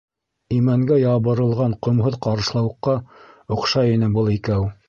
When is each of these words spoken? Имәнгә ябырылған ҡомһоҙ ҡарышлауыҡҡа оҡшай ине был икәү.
Имәнгә 0.59 0.97
ябырылған 1.01 1.77
ҡомһоҙ 1.89 2.19
ҡарышлауыҡҡа 2.29 2.99
оҡшай 3.59 3.99
ине 3.99 4.15
был 4.19 4.37
икәү. 4.39 4.69